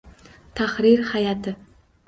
[0.61, 1.57] Tahrir hayʼati